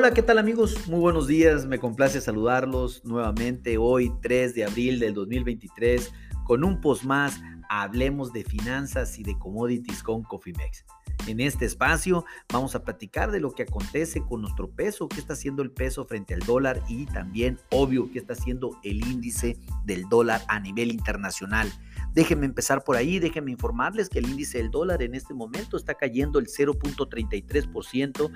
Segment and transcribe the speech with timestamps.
[0.00, 0.86] Hola, ¿qué tal amigos?
[0.86, 6.12] Muy buenos días, me complace saludarlos nuevamente hoy 3 de abril del 2023
[6.44, 10.84] con un post más, hablemos de finanzas y de commodities con Cofimex.
[11.26, 15.32] En este espacio vamos a platicar de lo que acontece con nuestro peso, qué está
[15.32, 20.08] haciendo el peso frente al dólar y también, obvio, qué está haciendo el índice del
[20.08, 21.70] dólar a nivel internacional.
[22.14, 25.94] Déjenme empezar por ahí, déjenme informarles que el índice del dólar en este momento está
[25.94, 28.30] cayendo el 0.33%,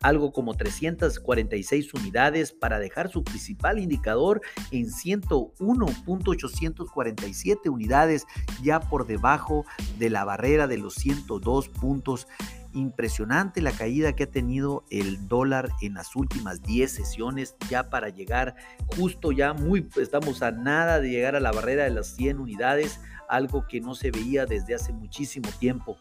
[0.00, 4.40] algo como 346 unidades para dejar su principal indicador
[4.70, 8.26] en 101.847 unidades,
[8.62, 9.66] ya por debajo
[9.98, 12.26] de la barrera de los 102 puntos
[12.74, 18.10] impresionante la caída que ha tenido el dólar en las últimas 10 sesiones ya para
[18.10, 18.56] llegar
[18.94, 23.00] justo ya muy estamos a nada de llegar a la barrera de las 100 unidades
[23.28, 25.98] algo que no se veía desde hace muchísimo tiempo.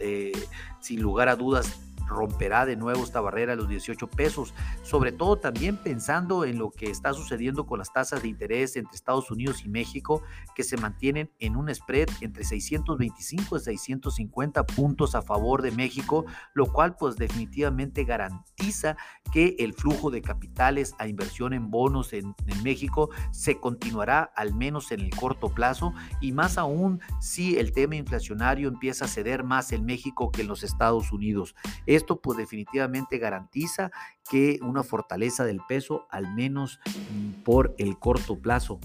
[0.00, 0.32] eh,
[0.80, 5.36] sin lugar a dudas, romperá de nuevo esta barrera de los 18 pesos, sobre todo
[5.36, 9.64] también pensando en lo que está sucediendo con las tasas de interés entre Estados Unidos
[9.64, 10.22] y México,
[10.54, 16.24] que se mantienen en un spread entre 625 y 650 puntos a favor de México,
[16.54, 18.96] lo cual pues definitivamente garantiza
[19.32, 24.54] que el flujo de capitales a inversión en bonos en, en México se continuará al
[24.54, 29.44] menos en el corto plazo y más aún si el tema inflacionario empieza a ceder
[29.44, 31.54] más en México que en los Estados Unidos.
[31.96, 33.90] Esto pues definitivamente garantiza
[34.28, 38.78] que una fortaleza del peso, al menos mm, por el corto plazo.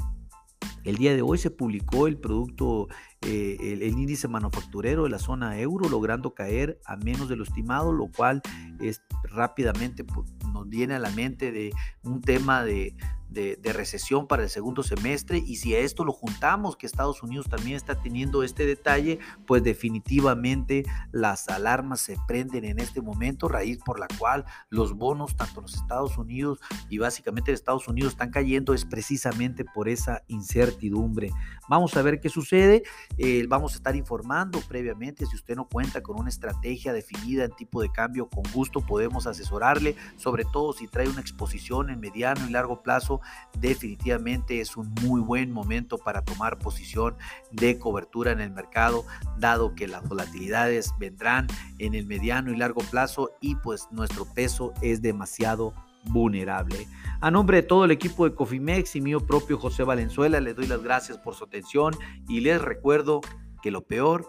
[0.83, 2.87] El día de hoy se publicó el producto,
[3.23, 7.93] eh, el, índice manufacturero de la zona euro, logrando caer a menos de lo estimado,
[7.93, 8.41] lo cual
[8.79, 11.71] es rápidamente pues, nos viene a la mente de
[12.03, 12.95] un tema de,
[13.31, 17.47] de, recesión para el segundo semestre y si a esto lo juntamos que Estados Unidos
[17.49, 23.77] también está teniendo este detalle, pues definitivamente las alarmas se prenden en este momento, raíz
[23.77, 28.31] por la cual los bonos tanto los Estados Unidos y básicamente en Estados Unidos están
[28.31, 31.31] cayendo es precisamente por esa incertidumbre.
[31.69, 32.83] Vamos a ver qué sucede,
[33.17, 37.51] eh, vamos a estar informando previamente, si usted no cuenta con una estrategia definida en
[37.51, 42.47] tipo de cambio, con gusto podemos asesorarle, sobre todo si trae una exposición en mediano
[42.47, 43.21] y largo plazo
[43.59, 47.15] definitivamente es un muy buen momento para tomar posición
[47.51, 49.05] de cobertura en el mercado,
[49.37, 51.47] dado que las volatilidades vendrán
[51.77, 55.73] en el mediano y largo plazo y pues nuestro peso es demasiado
[56.05, 56.87] vulnerable.
[57.19, 60.67] A nombre de todo el equipo de Cofimex y mío propio José Valenzuela, les doy
[60.67, 61.93] las gracias por su atención
[62.27, 63.21] y les recuerdo
[63.61, 64.27] que lo peor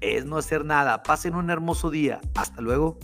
[0.00, 1.02] es no hacer nada.
[1.02, 2.20] Pasen un hermoso día.
[2.34, 2.98] Hasta luego.